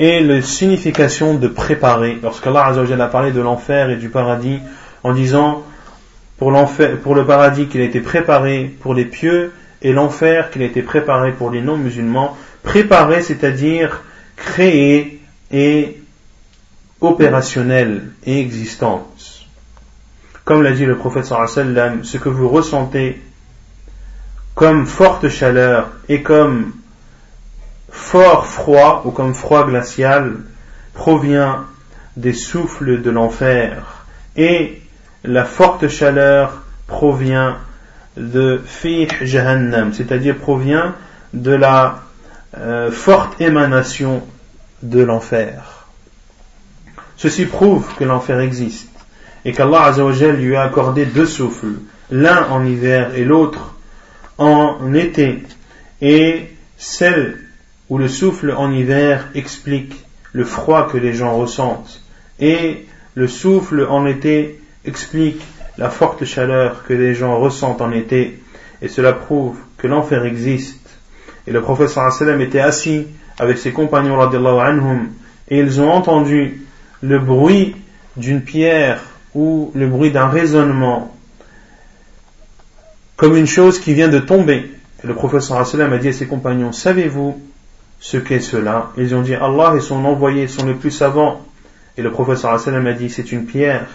[0.00, 4.60] Et la signification de préparer, lorsqu'Allah a parlé de l'enfer et du paradis
[5.02, 5.64] en disant
[6.38, 10.62] pour, l'enfer, pour le paradis qu'il a été préparé pour les pieux et l'enfer qu'il
[10.62, 14.02] a été préparé pour les non-musulmans, préparé c'est-à-dire
[14.36, 16.00] créé et
[17.00, 19.31] opérationnel et existante.
[20.45, 23.21] Comme l'a dit le prophète sallam, ce que vous ressentez
[24.55, 26.73] comme forte chaleur et comme
[27.89, 30.37] fort froid ou comme froid glacial
[30.93, 31.65] provient
[32.17, 34.81] des souffles de l'enfer et
[35.23, 37.57] la forte chaleur provient
[38.17, 40.93] de fi jahannam, c'est-à-dire provient
[41.33, 42.01] de la
[42.57, 44.21] euh, forte émanation
[44.83, 45.87] de l'enfer.
[47.17, 48.92] Ceci prouve que l'enfer existe
[49.45, 51.75] et qu'Allah Azzawajal lui a accordé deux souffles,
[52.11, 53.75] l'un en hiver et l'autre
[54.37, 55.43] en été,
[56.01, 57.39] et celle
[57.89, 59.93] où le souffle en hiver explique
[60.31, 62.01] le froid que les gens ressentent,
[62.39, 65.41] et le souffle en été explique
[65.77, 68.39] la forte chaleur que les gens ressentent en été,
[68.81, 70.79] et cela prouve que l'enfer existe.
[71.47, 73.07] Et le professeur sallam était assis
[73.39, 75.09] avec ses compagnons anhum,
[75.49, 76.61] et ils ont entendu
[77.01, 77.75] le bruit
[78.15, 79.01] d'une pierre
[79.35, 81.13] ou le bruit d'un raisonnement
[83.15, 84.69] comme une chose qui vient de tomber.
[85.03, 87.41] Le professeur a dit à ses compagnons, savez-vous
[87.99, 88.91] ce qu'est cela?
[88.97, 91.41] Ils ont dit, Allah et son envoyé sont les plus savants.
[91.97, 93.85] Et le professeur a dit, c'est une pierre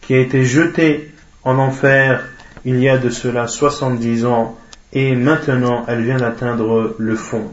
[0.00, 1.12] qui a été jetée
[1.44, 2.24] en enfer
[2.64, 4.56] il y a de cela 70 ans
[4.92, 7.50] et maintenant elle vient d'atteindre le fond.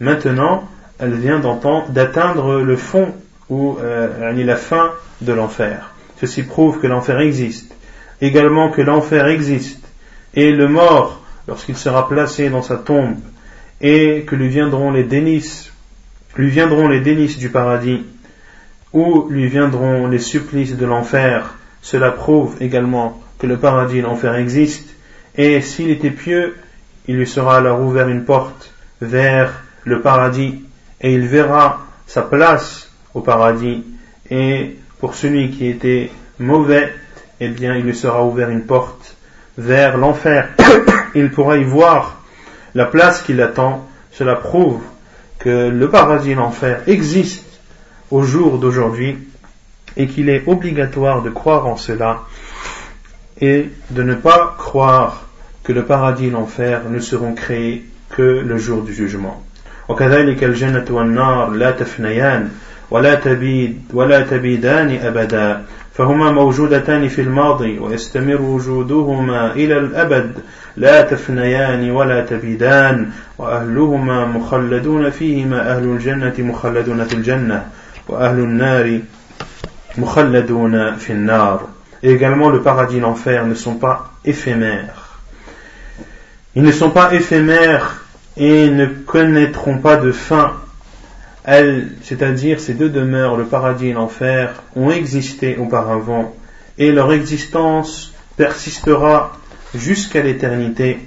[0.00, 3.14] Maintenant, elle vient d'atteindre le fond
[3.48, 5.89] ou euh, la fin de l'enfer.
[6.20, 7.74] Ceci prouve que l'enfer existe.
[8.20, 9.82] Également que l'enfer existe.
[10.34, 13.16] Et le mort, lorsqu'il sera placé dans sa tombe,
[13.80, 15.72] et que lui viendront les délices,
[16.36, 17.00] les
[17.38, 18.04] du paradis,
[18.92, 24.34] ou lui viendront les supplices de l'enfer, cela prouve également que le paradis et l'enfer
[24.34, 24.92] existent,
[25.36, 26.56] et s'il était pieux,
[27.08, 30.62] il lui sera alors ouvert une porte vers le paradis,
[31.00, 33.84] et il verra sa place au paradis,
[34.30, 36.92] et pour celui qui était mauvais,
[37.40, 39.16] eh bien il lui sera ouvert une porte
[39.56, 40.50] vers l'enfer.
[41.14, 42.22] il pourra y voir
[42.74, 43.88] la place qui l'attend.
[44.12, 44.82] Cela prouve
[45.38, 47.46] que le paradis et l'enfer existent
[48.10, 49.18] au jour d'aujourd'hui
[49.96, 52.22] et qu'il est obligatoire de croire en cela
[53.40, 55.26] et de ne pas croire
[55.64, 59.42] que le paradis et l'enfer ne seront créés que le jour du jugement.
[62.90, 65.62] ولا تبيد ولا تبيدان أبدا.
[65.94, 70.32] فهما موجودتان في الماضي ويستمر وجودهما إلى الأبد.
[70.76, 73.10] لا تفنيان ولا تبيدان.
[73.38, 75.76] وأهلهما مخلدون فيهما.
[75.76, 77.66] أهل الجنة مخلدون في الجنة
[78.08, 79.00] وأهل النار
[79.98, 81.68] مخلدون في النار.
[82.02, 85.18] Et également le paradis et l'enfer ne sont pas éphémères.
[86.56, 88.04] Ils ne sont pas éphémères
[88.36, 90.52] et ne connaîtront pas de fin.
[92.02, 96.34] C'est-à-dire ces deux demeures, le paradis et l'enfer, ont existé auparavant
[96.78, 99.32] et leur existence persistera
[99.74, 100.98] jusqu'à l'éternité.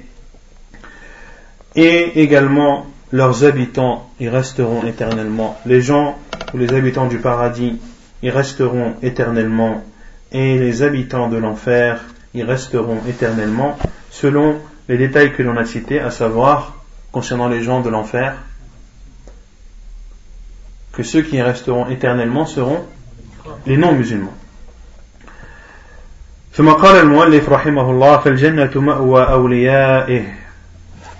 [1.76, 5.58] Et également leurs habitants y resteront éternellement.
[5.66, 6.18] Les gens
[6.54, 7.80] ou les habitants du paradis
[8.22, 9.84] y resteront éternellement
[10.32, 12.04] et les habitants de l'enfer
[12.34, 13.78] y resteront éternellement
[14.10, 14.58] selon
[14.90, 18.36] les détails que l'on a cités, à savoir concernant les gens de l'enfer,
[20.93, 22.85] que ceux qui y resteront éternellement seront
[23.67, 24.35] les non-musulmans.
[26.53, 30.25] ثم قال المؤلف رحمه الله فالجنة مأوى أوليائه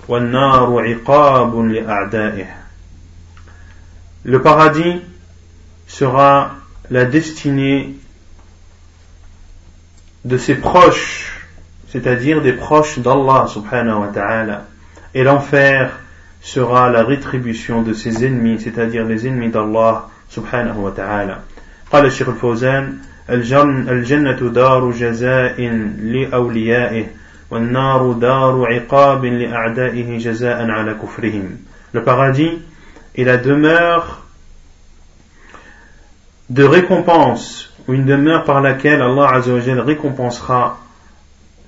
[0.07, 2.45] والنار عقاب لأعدائه
[4.25, 5.01] Le paradis
[5.87, 6.55] sera
[6.91, 7.95] la destinée
[10.25, 11.47] de ses proches,
[11.87, 14.65] c'est-à-dire des proches d'Allah subhanahu wa ta'ala.
[15.13, 15.99] Et l'enfer
[16.43, 21.43] sera la rétribution de ses ennemis, c'est-à-dire les ennemis d'Allah subhanahu wa ta'ala.
[21.91, 22.97] قال الشيخ الفوزان
[23.29, 25.61] الجنة دار جزاء
[26.01, 27.05] لأوليائه
[27.51, 31.57] والنار دار عقاب لأعدائه جزاء على كفرهم
[31.93, 32.59] Le paradis
[33.15, 34.21] est la demeure
[36.49, 40.77] de récompense ou une demeure par laquelle Allah Azzawajal récompensera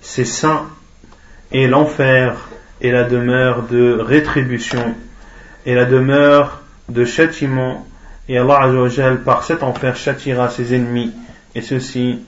[0.01, 0.67] ses saints
[1.51, 2.35] et l'enfer
[2.81, 4.95] est la demeure de rétribution
[5.65, 7.85] et la demeure de châtiment
[8.27, 11.11] et Allah Azzawajal par cet enfer châtira ses ennemis
[11.55, 12.19] et ceci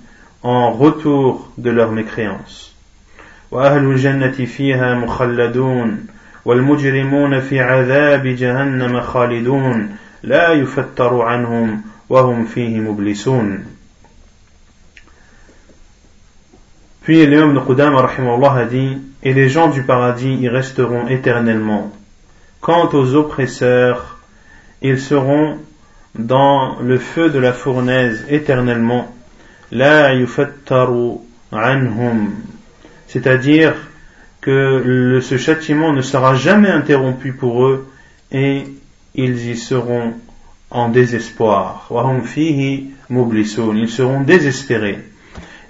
[0.41, 2.73] en retour de leur mécréance.
[3.51, 6.07] وأهل الجنة فيها مخلدون
[6.45, 13.65] والمجرمون في عذاب جهنم خالدون لا يفتر عنهم وهم فيه مبلسون
[17.03, 21.91] Puis l'imam de Qudama a dit Et les gens du paradis y resteront éternellement.
[22.62, 24.17] Quant aux oppresseurs,
[24.81, 25.57] ils seront
[26.15, 29.13] dans le feu de la fournaise éternellement.
[29.71, 31.19] La yufattaru
[31.51, 32.31] anhum.
[33.07, 33.75] C'est-à-dire
[34.41, 37.88] que ce châtiment ne sera jamais interrompu pour eux
[38.31, 38.63] et
[39.15, 40.13] ils y seront
[40.69, 41.88] en désespoir.
[41.89, 44.99] Wahum fihi Ils seront désespérés.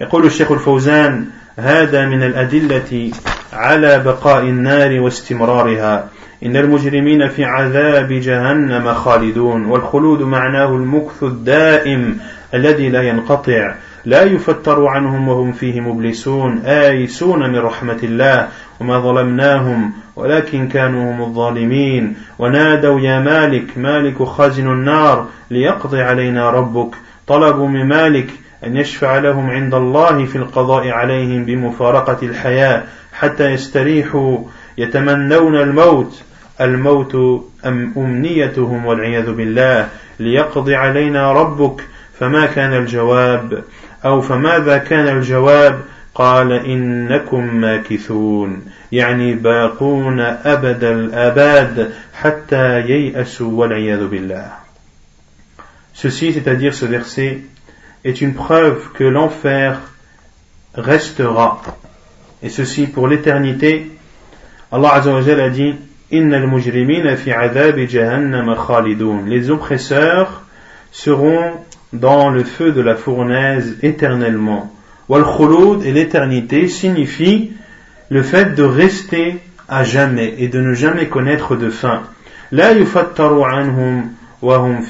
[0.00, 3.10] يقول الشيخ الفوزان هذا من الأدلة
[3.53, 6.09] على بقاء النار واستمرارها.
[6.45, 12.19] إن المجرمين في عذاب جهنم خالدون والخلود معناه المكث الدائم
[12.53, 13.73] الذي لا ينقطع.
[14.05, 18.47] لا يفتر عنهم وهم فيه مبلسون آيسون من رحمة الله
[18.79, 22.15] وما ظلمناهم ولكن كانوا هم الظالمين.
[22.39, 26.95] ونادوا يا مالك مالك خازن النار ليقضي علينا ربك.
[27.27, 28.29] طلبوا من مالك
[28.63, 34.37] أن يشفع لهم عند الله في القضاء عليهم بمفارقة الحياة حتى يستريحوا
[34.77, 36.21] يتمنون الموت.
[36.61, 37.15] الموت
[37.65, 39.89] أم أمنيتهم والعياذ بالله.
[40.19, 41.83] ليقضي علينا ربك
[42.19, 43.63] فما كان الجواب
[44.05, 45.81] أو فماذا كان الجواب؟
[46.15, 48.65] قال إنكم ماكثون.
[48.91, 54.51] يعني باقون أبد الآباد حتى ييأسوا والعياذ بالله.
[55.93, 57.41] Ceci, c'est-à-dire ce verset,
[58.03, 59.79] est une preuve que l'enfer
[60.75, 61.61] restera.
[62.41, 63.91] Et ceci pour l'éternité.
[64.71, 65.75] Allah Azza wa a dit
[69.27, 70.41] Les oppresseurs
[70.91, 71.51] seront
[71.91, 74.73] dans le feu de la fournaise éternellement.
[75.09, 77.51] Et l'éternité signifie
[78.09, 82.03] le fait de rester à jamais et de ne jamais connaître de fin.
[82.51, 84.09] La anhum
[84.41, 84.81] wa hum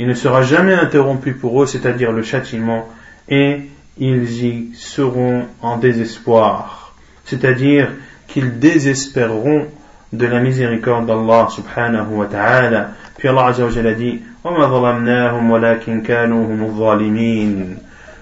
[0.00, 2.88] Il ne sera jamais interrompu pour eux, c'est-à-dire le châtiment,
[3.28, 3.60] et
[3.98, 6.94] ils y seront en désespoir.
[7.26, 7.90] C'est-à-dire
[8.26, 9.66] qu'ils désespéreront
[10.10, 12.92] de la miséricorde d'Allah subhanahu wa ta'ala.
[13.18, 14.22] Puis Allah azza a dit,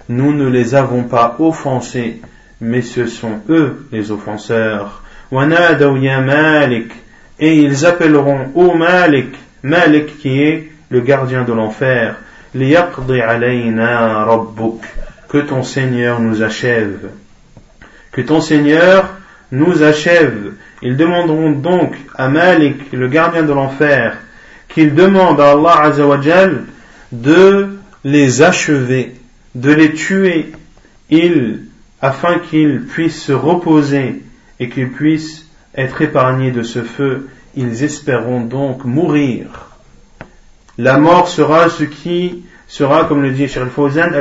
[0.09, 2.21] nous ne les avons pas offensés,
[2.61, 5.05] mais ce sont eux les offenseurs.
[7.39, 12.17] Et ils appelleront au Malik, Malik qui est le gardien de l'enfer,
[15.29, 17.11] que ton Seigneur nous achève.
[18.13, 19.11] Que ton Seigneur
[19.53, 20.55] nous achève.
[20.83, 24.17] Ils demanderont donc à Malik, le gardien de l'enfer,
[24.69, 26.65] qu'il demande à Allah Azzawajal
[27.13, 29.15] de les achever,
[29.55, 30.53] de les tuer,
[31.11, 31.65] il,
[32.01, 34.23] afin qu'ils puissent se reposer
[34.61, 37.29] et qu'ils puissent être épargnés de ce feu.
[37.57, 39.68] Ils espéreront donc mourir.
[40.79, 44.13] La mort sera ce qui sera, comme le dit Cheikh Fawzan.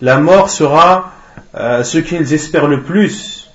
[0.00, 1.12] La mort sera
[1.56, 3.50] euh, ce qu'ils espèrent le plus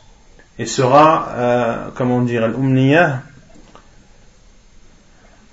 [0.59, 3.21] et sera, euh, comment dire, al-umniyah.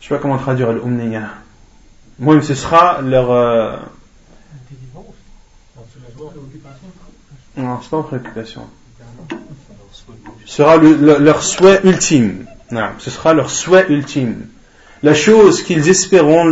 [0.01, 1.29] Je sais pas comment traduire al-umniyah.
[2.43, 3.31] Ce sera leur.
[3.31, 3.77] Euh...
[7.57, 8.67] Non, c'est pas préoccupation.
[10.45, 12.47] Ce sera le, leur souhait ultime.
[12.73, 14.49] Non, ce sera leur souhait ultime.
[15.03, 16.45] La chose qu'ils espéreront,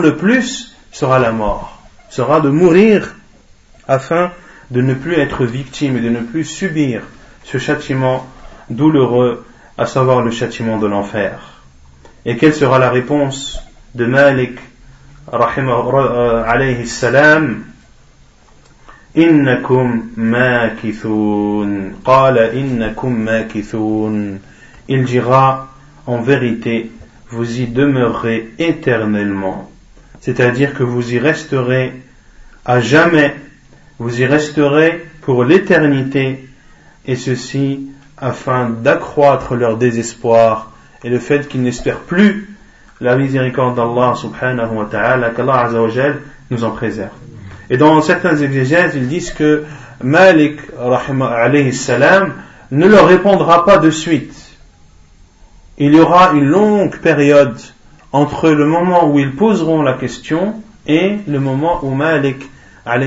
[0.00, 1.82] le plus sera la mort.
[2.08, 3.16] Sera de mourir
[3.88, 4.30] afin
[4.70, 7.02] de ne plus être victime et de ne plus subir
[7.44, 8.26] ce châtiment
[8.70, 9.44] douloureux,
[9.76, 11.40] à savoir le châtiment de l'enfer.
[12.24, 13.60] Et quelle sera la réponse
[13.94, 14.58] de Malik
[15.30, 17.64] alayhi salam?
[19.14, 24.38] Innakum makithun qala innakum makithun
[24.88, 25.68] il dira
[26.06, 26.90] en vérité
[27.32, 29.68] vous y demeurerez éternellement
[30.20, 31.92] c'est-à-dire que vous y resterez
[32.64, 33.34] à jamais
[33.98, 36.48] vous y resterez pour l'éternité,
[37.06, 40.72] et ceci afin d'accroître leur désespoir
[41.04, 42.48] et le fait qu'ils n'espèrent plus
[43.00, 45.70] la miséricorde d'Allah subhanahu wa ta'ala, qu'Allah
[46.50, 47.10] nous en préserve.
[47.70, 49.64] Et dans certains exégèses, ils disent que
[50.02, 52.34] Malik alayhi salam
[52.70, 54.34] ne leur répondra pas de suite.
[55.84, 57.58] Il y aura une longue période
[58.12, 62.48] entre le moment où ils poseront la question et le moment où Malik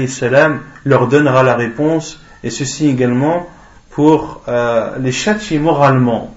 [0.09, 3.47] salam leur donnera la réponse, et ceci également
[3.91, 6.35] pour euh, les châtier moralement.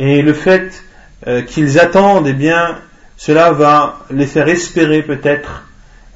[0.00, 0.82] Et le fait
[1.28, 2.78] euh, qu'ils attendent, eh bien,
[3.16, 5.62] cela va les faire espérer peut-être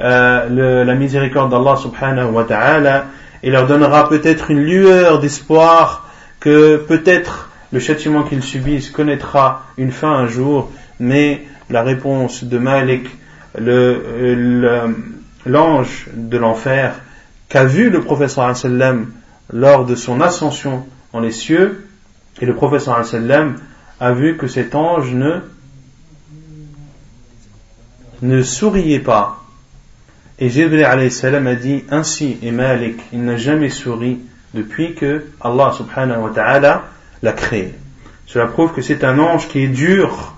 [0.00, 3.04] euh, la miséricorde d'Allah subhanahu wa ta'ala,
[3.44, 6.08] et leur donnera peut-être une lueur d'espoir
[6.40, 12.58] que peut-être le châtiment qu'ils subissent connaîtra une fin un jour, mais la réponse de
[12.58, 13.08] Malik,
[15.46, 16.94] l'ange de l'enfer,
[17.48, 19.12] qu'a vu le professeur sallam
[19.52, 21.86] lors de son ascension dans les cieux,
[22.40, 23.56] et le professeur sallam
[24.00, 25.40] a vu que cet ange ne,
[28.22, 29.44] ne souriait pas.
[30.38, 34.20] Et Jibril a dit ainsi, et Malik, il n'a jamais souri
[34.54, 36.84] depuis que Allah subhanahu wa ta'ala
[37.21, 37.73] l'a créé.
[38.25, 40.35] Cela prouve que c'est un ange qui est dur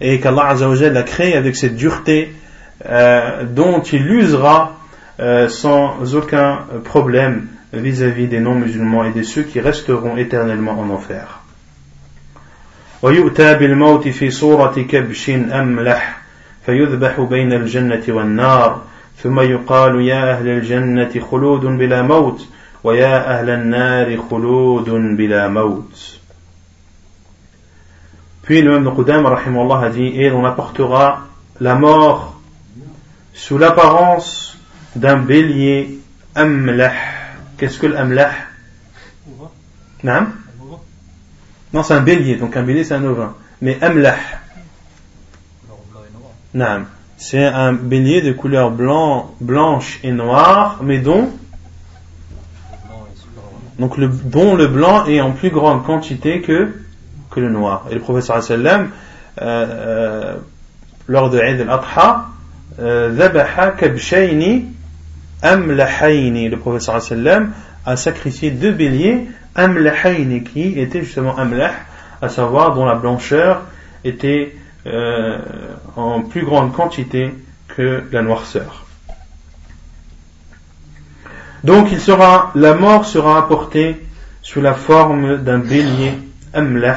[0.00, 2.34] et qu'Allah l'a créé avec cette dureté
[2.86, 4.78] euh, dont il usera
[5.20, 11.38] euh, sans aucun problème vis-à-vis des non-musulmans et de ceux qui resteront éternellement en enfer.
[13.02, 16.22] ويؤتى بالموت في صورة كبش أملح
[16.66, 18.82] فيذبح بين الجنة والنار
[19.22, 22.48] ثم يقال يا أهل الجنة خلود بلا موت
[22.84, 26.15] ويا أهل النار خلود بلا موت
[28.47, 31.27] Puis le même Qudam, a dit, et on apportera
[31.59, 32.39] la mort
[33.33, 34.57] sous l'apparence
[34.95, 35.99] d'un bélier
[36.33, 36.93] amlah.
[37.57, 38.31] Qu'est-ce que l'amlah
[40.01, 40.27] Non,
[41.73, 43.35] non c'est un bélier, donc un bélier c'est un ovin.
[43.61, 44.15] Mais amlah.
[47.17, 51.33] C'est un bélier de couleur blanc, blanche et noire, mais dont
[53.77, 56.86] donc le, dont le blanc est en plus grande quantité que
[57.36, 57.86] que le noir.
[57.90, 58.90] Et le professeur sallam,
[59.40, 60.34] euh, euh,
[61.08, 62.28] lors de Eid al-Adha,
[62.80, 64.74] ذبح كبشين
[65.44, 67.52] أملحين le professeur sallam
[67.84, 71.72] a sacrifié deux béliers amlahayn qui étaient justement amlah
[72.20, 73.62] à savoir dont la blancheur
[74.04, 74.56] était
[74.86, 75.38] euh,
[75.96, 77.34] en plus grande quantité
[77.68, 78.86] que la noirceur
[81.64, 84.00] donc il sera la mort sera apportée
[84.40, 86.14] sous la forme d'un bélier
[86.54, 86.96] amlah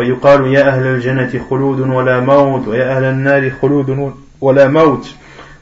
[0.00, 5.14] فيقال يا أهل الجنة خلود ولا موت ويا أهل النار خلود ولا موت.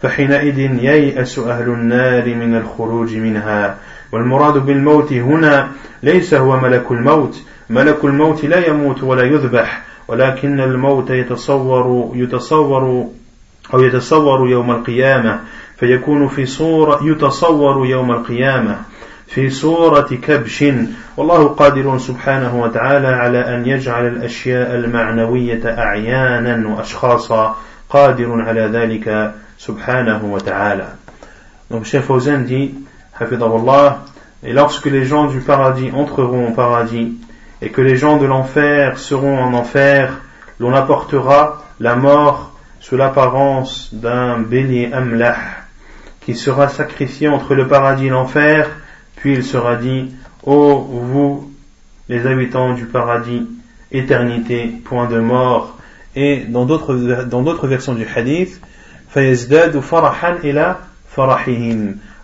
[0.02, 3.76] فحينئذ ييأس أهل النار من الخروج منها.
[4.12, 5.68] والمراد بالموت هنا
[6.02, 7.42] ليس هو ملك الموت.
[7.70, 13.06] ملك الموت لا يموت ولا يذبح ولكن الموت يتصور يتصور
[13.74, 15.40] أو يتصور يوم القيامة
[15.76, 18.78] فيكون في صورة يتصور يوم القيامة.
[19.27, 20.65] في صورة كبش
[21.17, 27.55] والله قادر سبحانه وتعالى على أن يجعل الأشياء المعنوية أعيانا وأشخاصا
[27.89, 30.87] قادر على ذلك سبحانه وتعالى
[31.71, 32.75] Donc Cheikh Fawzan dit,
[33.19, 34.03] Hafidahullah,
[34.43, 37.13] et lorsque les gens du paradis entreront au paradis,
[37.63, 40.19] et que les gens de l'enfer seront en enfer,
[40.59, 45.37] l'on apportera la mort sous l'apparence d'un bélier amlah,
[46.21, 48.69] qui sera sacrifié entre le paradis et l'enfer,
[49.18, 50.14] puis il sera dit,
[50.44, 51.52] Ô vous,
[52.08, 53.46] les habitants du paradis,
[53.90, 55.76] éternité, point de mort.
[56.14, 56.94] Et dans d'autres,
[57.66, 58.60] versions du hadith,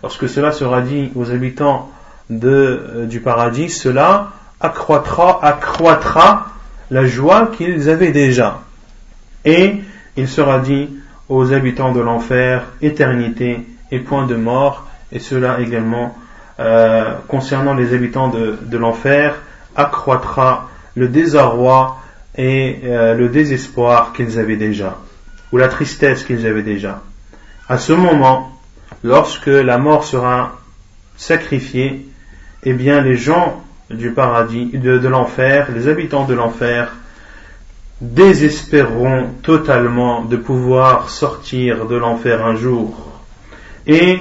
[0.03, 1.91] Lorsque cela sera dit aux habitants
[2.31, 6.47] euh, du paradis, cela accroîtra, accroîtra
[6.91, 8.61] la joie qu'ils avaient déjà.
[9.43, 9.75] Et
[10.15, 10.89] il sera dit
[11.27, 16.15] aux habitants de l'enfer, éternité et point de mort, et cela également
[16.59, 19.35] euh, concernant les habitants de, de l'enfer
[19.75, 21.97] accroîtra le désarroi
[22.37, 24.97] et euh, le désespoir qu'ils avaient déjà,
[25.51, 27.01] ou la tristesse qu'ils avaient déjà.
[27.67, 28.57] À ce moment,
[29.03, 30.59] lorsque la mort sera
[31.17, 32.07] sacrifiée,
[32.63, 36.91] eh bien les gens du paradis, de, de l'enfer, les habitants de l'enfer,
[38.01, 43.11] désespéreront totalement de pouvoir sortir de l'enfer un jour.
[43.87, 44.19] Et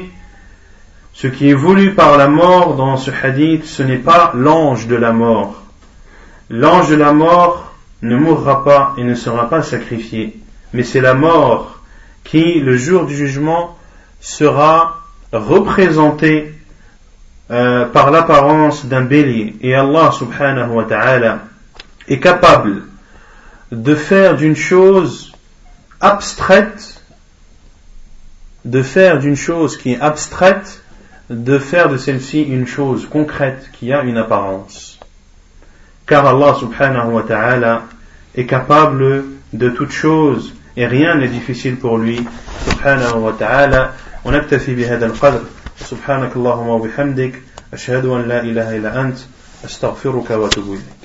[1.14, 4.96] ce qui est voulu par la mort dans ce hadith, ce n'est pas l'ange de
[4.96, 5.62] la mort.
[6.50, 10.36] L'ange de la mort ne mourra pas et ne sera pas sacrifié,
[10.72, 11.80] mais c'est la mort
[12.24, 13.78] qui, le jour du jugement,
[14.20, 15.02] sera
[15.32, 16.52] représentée
[17.50, 19.54] euh, par l'apparence d'un bélier.
[19.60, 21.40] Et Allah subhanahu wa ta'ala
[22.08, 22.82] est capable
[23.70, 25.32] de faire d'une chose
[26.00, 27.02] abstraite,
[28.64, 30.83] de faire d'une chose qui est abstraite,
[31.29, 34.99] de faire de celle-ci une chose concrète qui a une apparence.
[36.07, 37.83] Car Allah subhanahu wa ta'ala
[38.35, 42.25] est capable de toute chose et rien n'est difficile pour lui
[42.67, 43.93] subhanahu wa ta'ala.
[44.25, 45.41] ونكتفي بهذا القدر
[45.79, 47.41] سبحانك اللهم وبحمدك
[47.73, 49.17] أشهد أن لا إله إلا أنت
[49.65, 51.02] أستغفرك وأتوب إليك